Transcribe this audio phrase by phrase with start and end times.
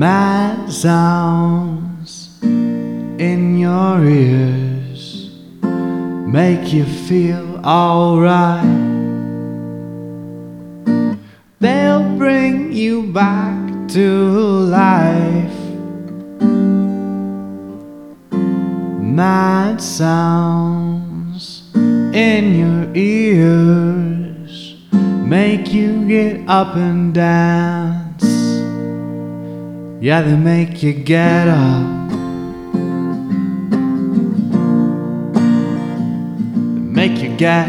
[0.00, 5.30] Mad sounds in your ears
[6.26, 8.64] make you feel alright.
[11.58, 14.30] They'll bring you back to
[14.72, 15.60] life.
[19.20, 21.74] Mad sounds
[22.14, 28.09] in your ears make you get up and dance.
[30.02, 32.10] Yeah, they make you get up.
[36.74, 37.68] They make you get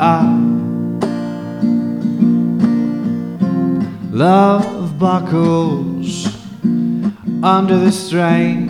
[0.00, 0.40] up.
[4.10, 6.26] Love buckles
[7.44, 8.68] under the strain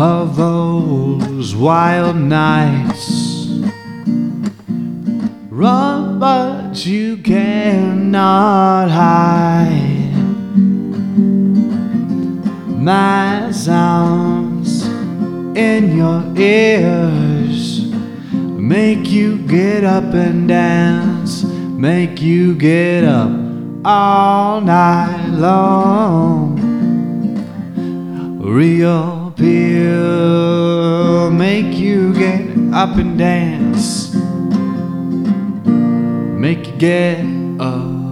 [0.00, 3.21] of those wild nights.
[5.54, 10.14] Run, but you cannot hide.
[12.80, 14.86] My sounds
[15.54, 23.30] in your ears make you get up and dance, make you get up
[23.84, 26.56] all night long.
[28.40, 34.11] Real appeal make you get up and dance,
[36.54, 37.18] make you get
[37.60, 38.02] up.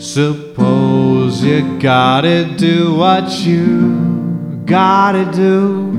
[0.00, 5.90] Suppose you gotta do what you gotta do.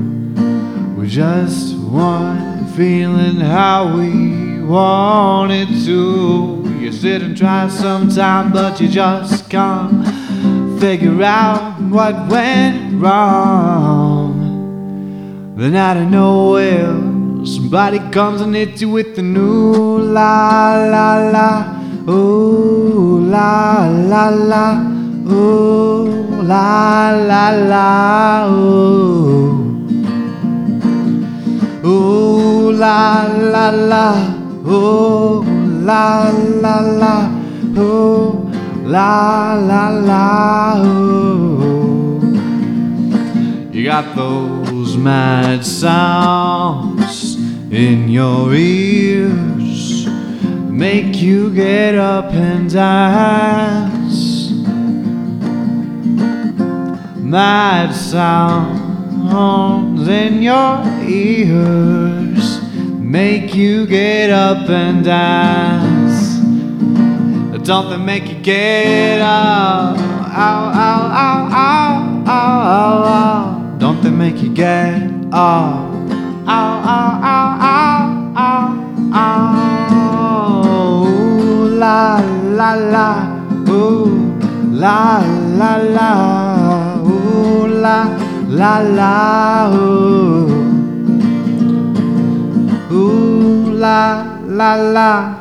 [0.96, 6.64] We just want feeling how we want it to.
[6.80, 10.08] You sit and try sometime, but you just can't
[10.80, 14.40] figure out what went wrong.
[15.60, 16.99] Then out of nowhere,
[17.70, 21.48] somebody comes and hits you with the new la la la.
[22.10, 24.64] Ooh la la la.
[25.30, 28.48] Ooh la la la.
[28.50, 29.70] Ooh.
[31.84, 34.06] Ooh la la la,
[34.66, 35.44] ooh
[35.86, 36.30] la
[36.62, 37.14] la la,
[37.78, 38.50] ooh
[38.84, 42.20] la la la, ooh.
[43.72, 47.29] You got those mad sounds
[47.70, 50.06] in your ears,
[50.68, 54.50] make you get up and dance.
[57.16, 58.88] Mad sounds
[60.08, 62.60] in your ears
[63.10, 66.38] make you get up and dance.
[67.64, 69.96] Don't they make you get up?
[69.98, 73.78] Ow, ow, ow, ow, ow, ow, ow.
[73.78, 75.89] Don't they make you get up?
[84.82, 85.20] La,
[85.60, 86.10] la, la.
[87.04, 87.98] Ooh, la,
[88.48, 89.70] la, la.
[89.74, 90.60] Ooh.
[92.92, 95.34] Ooh la la la,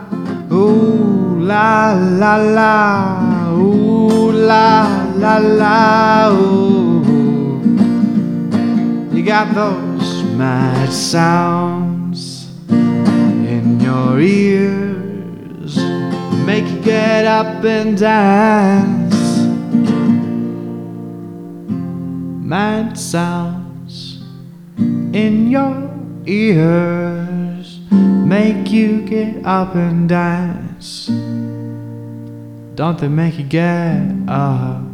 [0.52, 7.04] ooh la la la, ooh la la la, ooh.
[9.12, 15.76] You got those mad sounds in your ears,
[16.46, 18.99] make you get up and dance.
[22.50, 24.24] Mad sounds
[25.14, 25.88] in your
[26.26, 31.06] ears make you get up and dance.
[32.74, 34.89] Don't they make you get up?